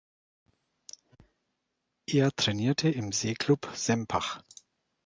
[2.07, 4.41] Er trainierte im Seeclub Sempach.